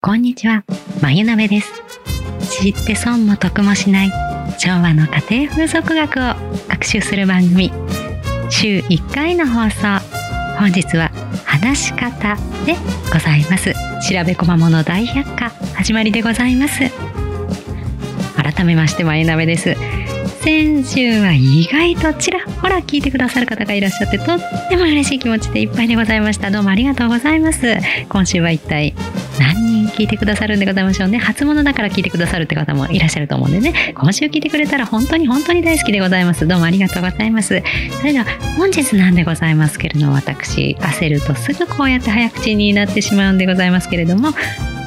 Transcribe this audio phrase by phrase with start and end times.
[0.00, 0.64] こんにちは、
[1.02, 1.72] まゆなべです。
[2.62, 4.12] 知って損も得もしない。
[4.56, 6.22] 昭和の家庭風俗学を
[6.68, 7.72] 学習する番組。
[8.48, 9.98] 週1回の放送。
[10.56, 11.10] 本日は
[11.44, 12.76] 話し方で
[13.12, 13.74] ございます。
[14.08, 15.50] 調べこまもの大百科。
[15.74, 16.78] 始まりでございます。
[18.36, 19.74] 改めましてまゆなべです。
[20.42, 24.38] 先週は意外とちらほら聞いてくださる方がいらっしゃってとっ
[24.68, 26.52] ても嬉しい気持ちでいっぱいでございました。
[26.52, 27.76] どうもありがとうございます。
[28.08, 28.94] 今週は一体
[29.38, 31.18] 何人聞いてくださるんでございましょうね。
[31.18, 33.94] 初物だから聞いてくださるって方もいらっしゃると思うんでね。
[33.94, 36.46] 今週聞いてくれたら本当に本当に大好きでございます。
[36.46, 37.48] どうもありがとうございます。
[37.48, 37.54] そ
[38.04, 38.24] れでは
[38.56, 44.32] 本日なんでございますけれども私焦るとすぐこうやって早口になってしまうんでございますけれども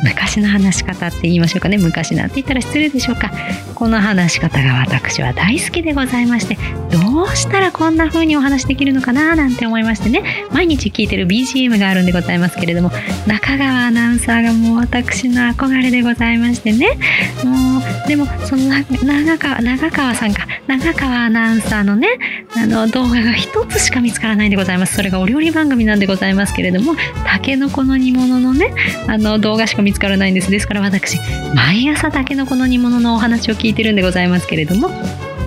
[0.04, 1.78] 昔の話し方って言いましょうかね。
[1.78, 3.32] 昔なんて言ったら失礼でしょうか。
[3.76, 6.58] この話し方が私は大好きでございまして
[6.92, 10.46] どううしたらこんな風にお話できるのかななんて思いましてね。
[10.52, 12.92] 毎日聞いてる BGM があるんでございますけれども
[13.28, 16.98] 中川アナウンサーがもう私の憧れでございましてね。
[17.44, 18.64] もうでもその
[19.04, 20.48] 長川長川さんか。
[20.68, 22.08] 長川アナウンサーのね
[22.56, 24.96] あの動画が一つしか見つからないんでございます。
[24.96, 26.96] それがお料理番組なんでございますけれども
[27.26, 28.74] たけのこの煮物のね
[29.08, 30.52] あの動画しか見つからないんです。
[30.52, 31.18] ですから私
[31.56, 34.90] 毎朝たけのこの煮物のお話を聞いてるんでございますけれども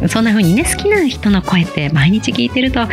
[0.08, 2.86] そんな風にね好きな人の声って毎日聞いてると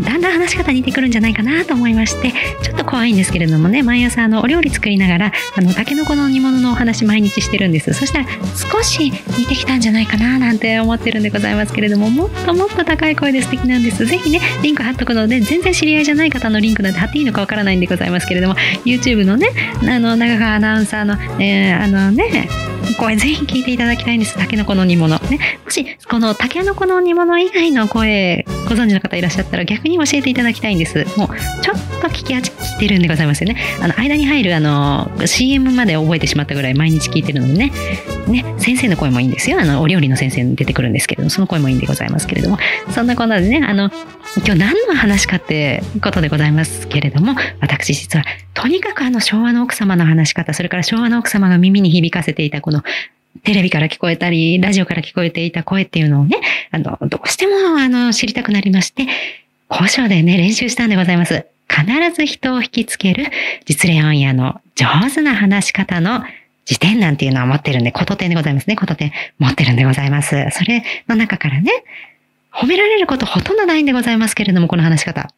[0.00, 7.92] だんだん話し方似てくるんじゃないかなと思いましてちょっと怖いんですけれどもね毎朝あのお料理作りながらあのたけのこの煮物のお話毎日してるんです。
[7.94, 14.04] そしたら少し似てきたんじゃないかななんて思ってるんでございますけれどももっともっと高い声で素敵なんです。
[14.06, 19.48] ぜひねリンク貼っとくので全然知り合いじゃない方のリンクなんて貼っていいのかわからないんでございますけれども YouTube のね
[19.82, 22.48] あの長川アナウンサーの、えー、あのね
[22.96, 24.36] 声ぜひ聞いていただきたいんです。
[24.36, 25.18] タケノコの煮物。
[25.18, 25.58] ね。
[25.64, 31.06] もし、このタケノコの煮物以外の声、ご存知の方いらっしゃったら逆に教えていただきたいんです。
[31.16, 31.28] もう、
[31.62, 32.34] ちょっと聞き
[32.76, 33.56] 飽きてるんでございますよね。
[33.80, 37.72] あの、間に入るあの、CM まで覚えてしまったぐらい毎日聞いてるのでね。
[38.28, 39.60] ね、先生の声もいいんですよ。
[39.60, 42.58] あの、お料理の先生に出てくるんですけれども、その声もいいんでございますけれども、
[42.90, 43.90] そんなこんなでね、あの、
[44.38, 52.82] 今日何の話かってことでございますけれども、私実は、とにかくあの昭和の奥様の話し方、それから昭和の奥様が耳に響かせていたこの
[53.44, 56.40] テレビから聞こえたり、ラジオから聞こえていた声っていうのをね、
[56.72, 59.06] あの、どうしてもあの知りたくなりまして、
[59.70, 61.46] 交渉でね、練習したんでございます。
[61.68, 61.84] 必
[62.14, 63.26] ず人を引きつける
[63.64, 66.22] 実例オンエアの上手な話し方の
[66.64, 68.76] 辞典なんていうのは持ってるんで、こと点でございますね。
[68.76, 70.36] こと点持ってるんでございます。
[70.50, 71.70] それの中からね、
[72.52, 75.30] 褒められることほとんどないんでございますけれども、この話し方。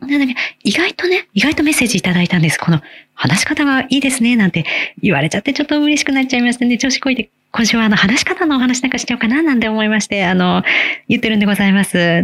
[0.00, 0.34] なので、
[0.64, 2.58] 意外とね、意外とメッセージいただいたんです。
[2.58, 2.80] この
[3.14, 4.64] 話し方がいいですね、なんて
[5.02, 6.78] 言われちゃってちょっと嬉しくなっちゃいましたね。
[6.78, 10.62] 調子こいて、今週はあの話し方のお話なんかしちゃおうかな、なんて思いまして、あの、
[11.08, 11.94] 言ってるんでございます。
[11.94, 12.22] で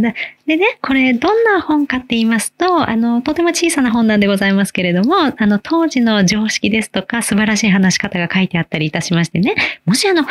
[0.57, 9.55] ね、これどんな本かって言いますと、あの、とても小さな本なんでございますけれども、あの、当時の常識ですとか素晴らしい話し方が書いてあったりいたしましてね、
[9.85, 10.25] もしあの、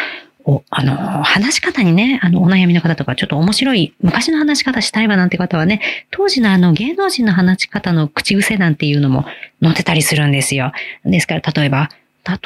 [0.46, 9.26] お、あの、話し方にね、あの、お悩みの方とか、ちょっと面白い、昔の話し方したいわなんて方はね、当時のあの、芸能人の話し方の口癖なんていうのも
[9.62, 10.72] 載ってたりするんですよ。
[11.04, 11.90] ですから、例えば、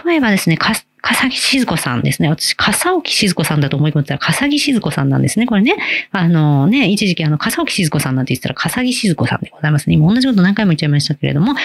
[0.05, 2.29] 例えばですね、か、笠木静子さんですね。
[2.29, 5.45] 私、笠置静子さんだと思い込んでたら、笠木静子さんなんですね。
[5.45, 5.75] これね。
[6.11, 9.95] あのね、一時期あの、笠置静子さんなんて言ったら、笠木静子さんでございますね。
[9.95, 11.55] 今同じこと何回も言っちゃいましたけれども、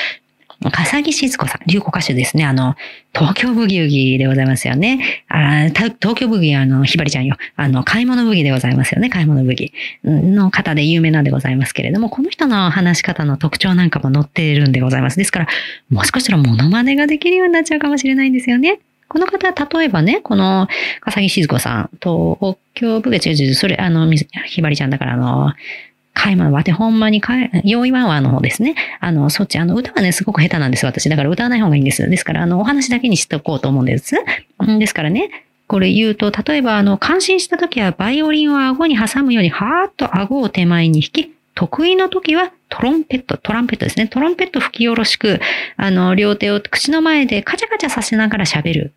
[0.70, 2.44] 笠木静子さん、流行歌手ですね。
[2.44, 2.74] あの、
[3.14, 5.24] 東京ブギウギでございますよね。
[5.28, 7.36] あ東京ブギあの、ひばりちゃんよ。
[7.56, 9.10] あの、買い物ブギでございますよね。
[9.10, 9.72] 買い物ブギ
[10.04, 15.16] の方で有名なんでございますけれども、この人の話し方の特徴なんかも載っているんでございます。
[15.16, 15.48] ですから、
[15.90, 18.80] もしかしたらモノマネができるようになっちゃうかもしれないんですよね。
[19.08, 20.66] この方、例えばね、この、
[21.00, 24.10] 笠木静子さん、東京ブギ、違う違う、それ、あの、
[24.46, 25.52] ひばりちゃんだから、あの、
[26.14, 28.76] 買い物はてほんまに買え、用意ワンワンの方ですね。
[29.00, 31.08] あの、そっち、あの、歌はね、すごく下手なんです、私。
[31.08, 32.08] だから歌わない方がいいんです。
[32.08, 34.14] ですから、あの、お話だけにしておこうと思うんです。
[34.78, 35.28] ですからね、
[35.66, 44.08] これ言うと、例えば、あの、感心した時は、バイオリンを顎に挟むように、はーっと顎を手前に引き、得意の時は、トロンペット、トランペットですね。
[44.08, 45.40] トロンペット吹き下ろしく、
[45.76, 48.92] あの、両手を口の前でカチャカチャさせながら喋る。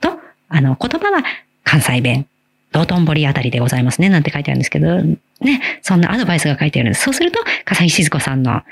[0.00, 0.18] と、
[0.48, 1.24] あの、言葉は
[1.64, 2.26] 関西弁。
[2.72, 5.00] 道頓堀あたりでございますね、なんて書いてあるんですけど、
[5.40, 7.04] ね、そんなアドバイスが書いてあるんです。
[7.04, 8.62] そうすると、笠井静子さんの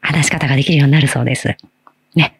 [0.00, 1.56] 話し方ができるようになるそうです。
[2.14, 2.38] ね。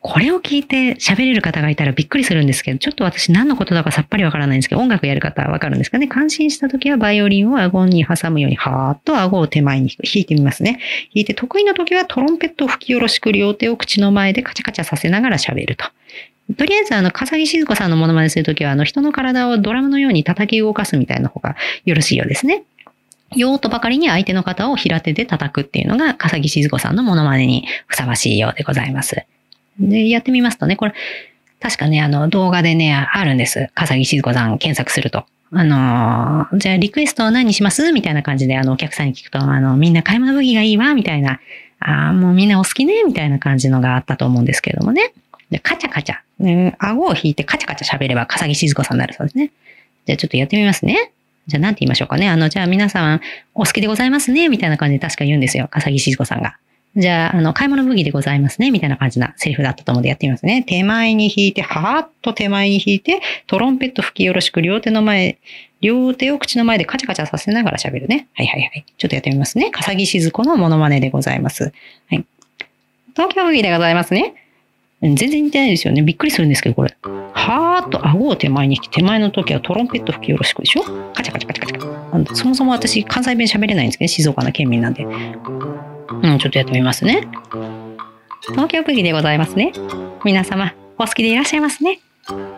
[0.00, 6.06] これを聞いて喋れる方がいたらびっくりするんですけど、ちょっと私何のことだかさっぱりわからないんですけど、音楽やる方はわかるんですかね。
[6.08, 10.78] 感心した時はバイオリンを顎に挟むように、はーっと顎を手前に弾いてみますね。
[11.14, 15.86] 弾いて得意な時はトロンペットを吹き下ろしく両手を口の前でカチャカチャさせながら喋ると。
[16.56, 22.62] とりあえず、あの、笠木静子さんのものまねするときは、あの、人の体をドラムのように叩き動かすみたいな方がよろしいようですね。
[23.36, 29.24] 用途ばかりに相手の方を平手で叩くっていうのが、笠木静子さんのものまねにふさわしいようでございます。
[29.78, 30.94] で、やってみますとね、これ、
[31.60, 33.70] 確かね、あの、動画でね、あるんです。
[33.74, 35.24] 笠木静子さん検索すると。
[35.52, 41.40] あのー、じゃあリクエスト何にしますみたいな感じで、あの、お客さんに聞くと、あの、みんな買い物武器がいいわみたいな、
[41.78, 45.12] ああ、もうみんなお好きねみたいな感じのがあったと思うんですけれどもね。
[45.50, 46.16] で、カチャカチャ。
[46.40, 49.52] うん、顎を引いてカチャカチャ喋れば、笠木静子さんになるそうですね。
[50.06, 51.12] じゃあちょっとやってみますね。
[51.46, 52.28] じゃあ何て言いましょうかね。
[52.28, 53.20] あの、じゃあ皆さん
[53.54, 54.48] お好きでございますね。
[54.48, 55.68] みたいな感じで確か言うんですよ。
[55.70, 56.56] 笠木静子さんが。
[56.96, 58.70] じゃあ、あの、買い物武器でございますね。
[58.70, 60.64] みたいな感じなセリフだったと思うんでやってみますね。
[60.66, 65.36] 手前に引いて、はーっと手前に引いて、トロンペット吹きよろしく、両手の前、
[65.82, 68.28] 両手を口の前でカチャカチャさせながら喋るね。
[68.32, 68.84] はいはいはい。
[68.96, 69.70] ちょっとやってみますね。
[69.70, 71.64] 笠木静子のモノマネでございます。
[71.64, 72.24] はい。
[73.14, 74.45] 東京武器でございますね。
[75.02, 76.02] 全然似てないですよね。
[76.02, 76.96] びっくりするんですけど、これ。
[77.32, 80.82] はーっと顎を手前に引き、手前の時はトロンペット吹きよろしくでしょ？
[81.12, 82.34] カチャカチャカチャカチャ。
[82.34, 85.04] そもそも私、関西弁喋れないんですけど、静岡の県民なんで。
[85.04, 87.28] うん、ちょっとやってみますね。
[88.48, 89.72] 東京武器でございますね。
[90.24, 92.00] 皆様、お好きでいらっしゃいますね。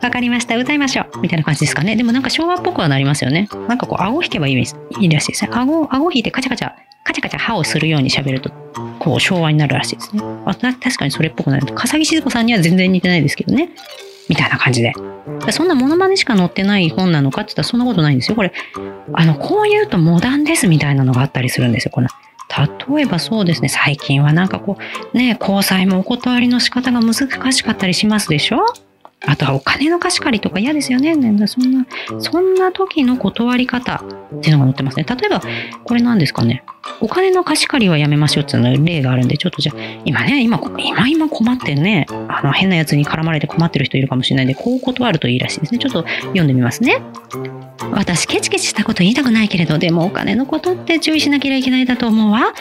[0.00, 0.56] わかりました。
[0.56, 1.20] 歌いましょう。
[1.20, 1.96] みたいな感じですかね。
[1.96, 3.48] でもなんか昭和っぽくはなりますよね。
[3.68, 4.64] なんかこう、顎引けばいいい
[5.04, 5.50] いらしいですね。
[5.52, 6.72] 顎、顎引いてカチャカチャ、
[7.08, 8.50] カチャカチャ歯をするように喋ると、
[8.98, 10.22] こう、昭和になるらしいですね。
[10.44, 11.66] あ確かにそれっぽくなる。
[11.74, 13.70] 笠木静子さんには全然似てないですけどね。
[14.28, 14.92] みたいな感じで。
[15.50, 18.36] そんなモノマネしか載ってない本なのかって言ったらそんなことないんですよ。
[18.36, 18.52] これ、
[19.14, 21.90] あの、こう言うとモダンですみたいなのがあったりするんですよ。
[21.92, 22.08] この
[22.94, 24.78] 例えばそうですね、最近はなんかこ
[25.14, 27.14] う、ね、交際もお断りの仕方が難
[27.52, 28.64] しかったりしますでしょ？
[29.26, 31.14] あとはお金の貸し借りとか嫌ですよね。
[31.46, 31.86] そんな、
[32.20, 34.04] そんな時の断り方
[34.36, 35.04] っていうのが載ってますね。
[35.04, 35.42] 例えば、
[35.84, 36.62] これ何ですかね。
[37.00, 45.78] お金の貸し借りはやめましょうっていう例があるんで、ちょっとじゃあ、今ね、今、今今困ってね、あの、変なやつに絡まれて困ってる人いるかもしれないんで、こう断るといいらしいですね。
[45.78, 47.02] ちょっと読んでみますね。
[47.92, 52.54] 私、ケチケチしたこと言いたくないけれど、でもお金のことって注意しなければいけないだと思うわ。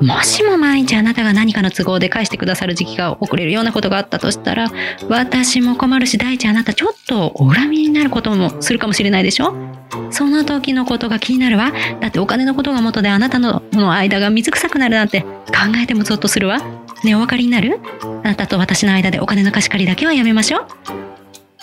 [0.00, 4.68] もしも毎日あなたが何かの都合で返してくださる時期が遅れるようなことがあったとしたら、
[5.08, 9.54] 私も困るし、第一あなたちょっとお恨みになることもするかもしれないでしょ？
[10.10, 11.72] その時のことが気になるわ。
[12.00, 15.28] だってお金のことが元であなたのの間が水臭くなるなんて考
[15.76, 16.58] えてもゾッとするわ。
[17.04, 17.80] ねお分かりになる？
[18.02, 21.05] あなたと私の間でお金の貸し借りだけはやめましょう。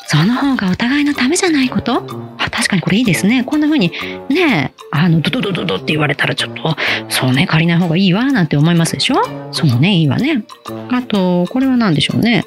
[0.07, 2.03] その方がお互いのためじゃないこと？
[2.37, 3.43] あ確かにこれいいですね。
[3.43, 3.91] こんな風に
[4.29, 6.75] ね、あの、ドドドドドって言われたらちょっと、
[7.09, 9.15] そうね、借りない方がいいわ、なんて思いますでしょ？
[9.51, 10.43] そうね、いいわね。
[10.91, 12.43] あと、これは何でしょうね。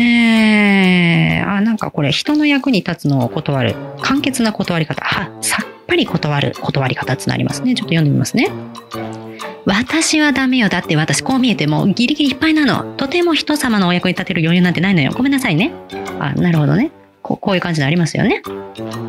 [0.00, 3.74] え、あ、なんかこれ、人の役に立つのを断る。
[4.02, 5.04] 簡潔な断り方。
[5.04, 7.74] は、さっぱり断る断り方ってなりますね。
[7.74, 8.50] ちょっと読んでみますね。
[9.66, 10.68] 私はダメよ。
[10.68, 12.94] だって私こう見えてもギリギリいっぱいなの。
[12.94, 15.10] とても人様のお役に立てる余裕なんてないのよ。
[15.12, 15.72] ごめんなさいね。
[16.20, 16.92] あ、なるほどね。
[17.20, 18.42] こうこういう感じでありますよね。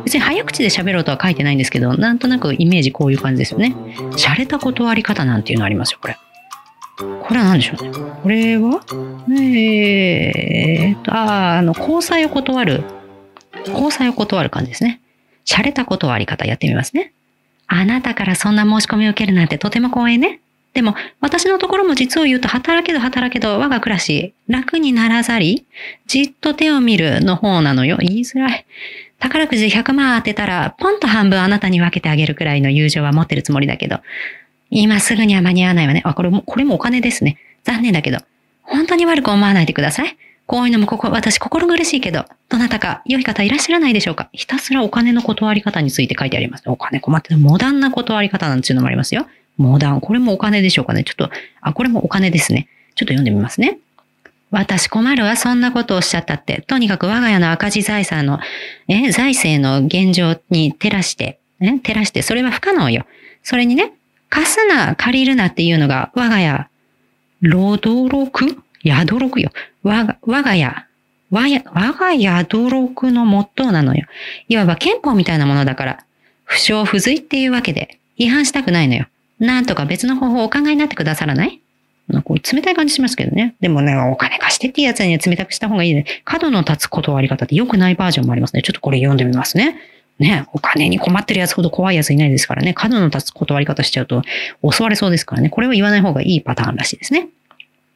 [0.04, 3.76] 別に早口で喋ろうとは書いてないんですけど、なんとなくイメージこういう感じですよね。
[4.16, 6.18] 洒落た断り方なんていうのありますよ、これ。
[6.96, 7.90] これは何でしょうね。
[8.24, 8.80] これは？
[9.30, 12.82] えーと、ああ、の、交際を断る。
[13.68, 15.00] 交際を断る感じですね。
[15.46, 17.12] 洒落た断り方やってみますね。
[17.68, 20.40] あなたからそんな申し込みを受けるなんてとても光栄ね。
[20.74, 25.66] でも、私のところも実を言うと、働けど働けど、我が暮らし、楽にならざり、
[26.06, 27.96] じっと手を見るの方なのよ。
[28.00, 28.66] 言いづらい。
[29.18, 34.00] 宝くじ100万当てたら、ポンと半分あなたに分けてあげるくらいの友情は持ってるつもりだけど、
[34.70, 36.02] 今すぐには間に合わないわね。
[36.04, 37.38] あ、これも、これもお金ですね。
[37.64, 38.18] 残念だけど、
[38.62, 40.16] 本当に悪く思わないでください。
[40.46, 46.64] こういうのもここ、私心苦しいけど、どなたか良い方いらっしゃらないでしょうかひたすらお金の断り方について書いてあります。
[46.66, 47.38] お金困ってる。
[47.38, 49.26] モダンな断り方なんていうのもありますよ。
[49.58, 50.00] モダン。
[50.00, 51.04] これもお金でしょうかね。
[51.04, 52.68] ちょっと、あ、これもお金ですね。
[52.94, 53.78] ちょっと読んでみますね。
[54.50, 56.62] 私困るわ、そんなことをおっしゃったって。
[56.66, 58.40] とにかく我が家の赤字財産の、
[58.88, 63.04] え、財政の現状に照らして、え、照らして、それは不可能よ。
[63.42, 63.92] それにね、
[64.30, 66.68] 貸すな、借りるなっていうのが、我が家、
[67.40, 68.62] 労働録？
[68.84, 69.50] 宿録よ。
[69.82, 70.86] 我が、我が家、
[71.30, 74.06] 我が家、我が宿録のモットーなのよ。
[74.48, 76.04] いわば憲法みたいなものだから、
[76.44, 79.06] 不詳不随っていうわけで、違反したくないのよ。
[79.38, 81.60] なんとか別の方法をお考えになってくださらない？
[82.24, 83.54] こう冷たい感じしますけどね。
[83.60, 86.06] でもね、お金貸してっていうやつには冷たくした方がいいね。
[86.24, 88.62] 角の立つ断り方って良くないバージョンもありますね。
[88.62, 89.78] ちょっとこれ読んでみますね。
[90.18, 92.74] ね、お金に困ってるやつほど怖いやついないですからね。
[92.74, 94.22] 角の立つ断り方しちゃうと
[94.68, 95.50] 襲われそうですからね。
[95.50, 97.28] これを言わない方がいいパターンらしいですね。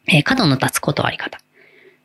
[0.06, 1.40] えー、角の立つ断り方。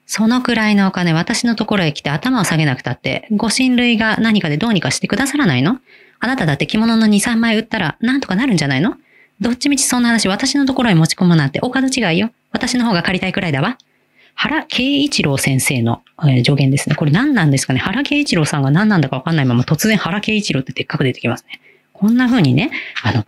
[0.05, 5.79] そのくらいのお金、私のところへ来て頭を下げなくたって、ご親類が何かでどうにかしてくださらないの？
[6.19, 8.95] あなただって着物の2、3枚売ったらなんとかなるんじゃないの？
[9.39, 12.31] どっちみちそんな話私のところへ持ち込むなんてお門違いよ。
[12.51, 13.77] 私の方が借りたいくらいだわ。
[14.33, 16.95] 原慶一郎先生の、えー、助言ですね。
[16.95, 21.59] これ何なんですかね原慶一郎さんが何なんだかわかんないまま突然原慶一郎ってでっかく出てきますね。
[21.93, 22.71] こんな風にね、
[23.03, 23.25] あの、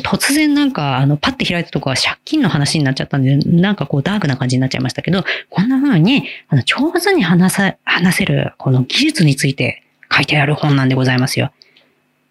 [0.00, 9.82] 突然なんか、あの、パッて開いたとこは借金の話になっちゃったんで、なんかこうダークな感じになっちゃいましたけど、こんな風に、あの、上手に話さ、話せる、この技術について
[10.14, 11.52] 書いてある本なんでございますよ。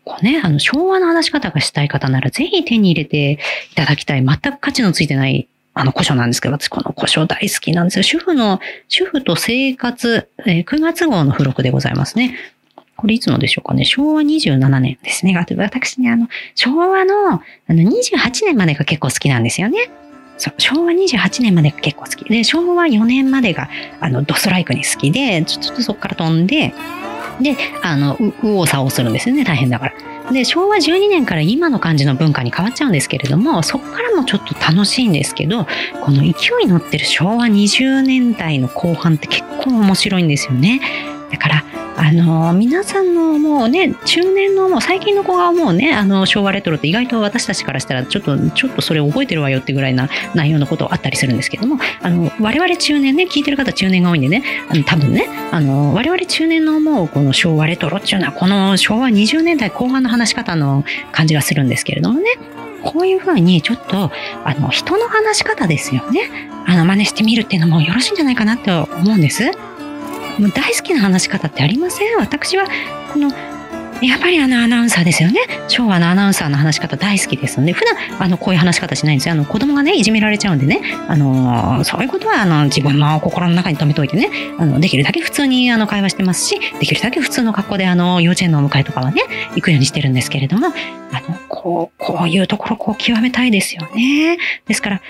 [0.03, 3.39] こうね、あの、昭和の話し方がしたい方なら、ぜひ手に入れて
[3.71, 4.25] いただきたい。
[4.25, 8.03] 全く価値のついてないあの古書なんですけど、私この古書大好きなんですよ。
[8.03, 12.35] 主婦の、主婦と生活、えー、9月号の付録でございますね。
[12.97, 13.85] これいつのでしょうかね。
[13.85, 15.35] 昭和27年ですね。
[15.35, 19.89] 私ね、あの、昭和のあの28年までが結構好きなんですよね。
[20.37, 23.69] そう昭和28年までが結構好きで、昭和4年までが、
[24.01, 26.73] あの、ドストライクに好きで、ちょっとそこから飛んで、
[27.41, 29.43] で、あの、右往左往するんですよね。
[29.43, 30.31] 大変だから。
[30.31, 35.67] で、昭和12年から今の感じの文化に変わっちゃうんですけれども、そこからもちょっと楽しいんですけど、
[36.03, 36.27] この勢
[36.61, 40.81] いに乗ってる昭和20年代の後半って結構面白いんですよね。
[41.31, 41.65] だから、
[42.01, 62.25] あの皆さんのもうね中年のもう最近の子がもうねあの昭和レトロって意外と私たちからしたらちょっとちょっとそれ覚えてるわよってぐらいな内容のことあったりするんですけどもあの我々中年ね聞いてる方中年が多いんでねあの多分ねあの我々中年の思うこの昭和レトロっていうのはこの昭和20年代後半の話し方の感じがするんですけれどもね
[62.83, 64.11] こういうふうにちょっと
[64.43, 69.51] あの人の話し方ですよねあの真似してみるっていうのもよろしいんじゃないかなと思うんです。
[70.39, 72.17] もう大好きな話し方ってありません？
[72.17, 72.65] 私は
[73.13, 73.31] この
[74.01, 75.39] やっぱりあのアナウンサーですよね。
[75.67, 79.33] 昭和のアナウンサーの話し方大好きですので、普段あのこういう話し方しないんですよ。
[79.33, 89.21] あの子供がね、いじめられちゃうんでね、あのそういうことはあの自分の心の中に留めておいてね、あのできるだけ普通にあの会話してますし、できるだけ普通の格好であの幼稚園のお迎えとかはね、
[89.53, 94.39] 行くようにしてるんですけれども、あのこう、こういうところこう極めたいですよね。
[94.67, 95.01] ですから、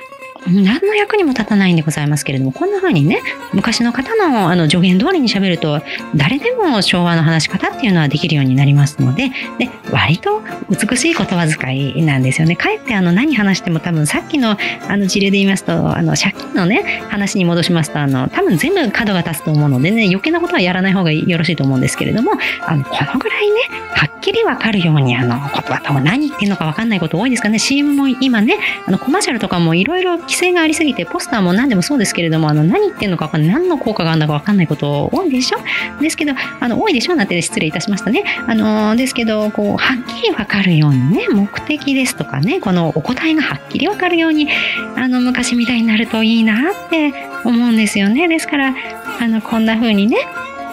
[0.47, 3.21] 何の役にも立たないんでございますけれども、こんな風にね、
[3.53, 5.81] 昔の方のあの助言通りに喋ると、
[6.15, 9.29] 誰でも昭和の話し方っていうのはできるようになりますので、
[9.59, 12.55] で、割と美しい言葉遣いなんですよね。
[12.55, 14.57] かえってあの何話しても多分さっきの
[14.87, 22.31] あの事例で言いますと、あの借金のね、話に戻しますと、あの、多分全部角が立つと思うのでね、余計なことはやらない方がよろしいと思うんですけれども、
[22.65, 23.55] あの、このぐらいね、
[23.93, 27.59] はっきりわかるように、あの、言葉多分何言ってんのかわかんないこと多いですかね。
[27.59, 28.57] CM も今ね、
[28.87, 35.59] あの、コマーシャルとかもいろいろ規制がありすぎて、ポスターも何でもそうですけれども、あの、何言ってんのか分かんない、何の効果があるのか分かんないこと多いでしょ？
[36.01, 37.15] ですけど、あの、多いでしょ？
[37.15, 38.23] なんて失礼いたしましたね。
[38.47, 44.47] あの、ですけど、こう、はっきり分かるようにね、目的ですとかね、このお答えがはっきり分かるように、
[44.95, 48.27] あの、昔みたいになるといいなって思うんですよね。
[48.29, 48.73] ですから、
[49.19, 50.17] あの、こんな風にね、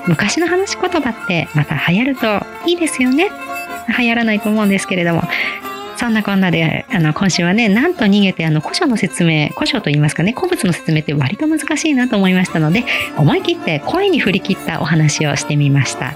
[0.06, 3.30] 昔の話し言葉ってまた流行るといいですよね。
[3.98, 5.22] 流行らないと思うんですけれども、
[6.08, 12.82] そんなこんなで、あの、今週はね、なんと逃げて、あの、古書の説明、古書と言いますかね、古物の説明って割と難しいなと思いましたので、
[13.18, 16.14] 思い切って声に振り切ったお話をしてみました。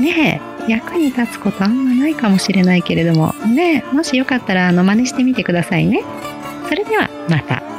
[0.00, 6.02] ねえ、役に立つことあんまないかもしれないけれども、ねえもしよかったら、あの、真似してみてくださいね。
[6.68, 7.71] それでは、また。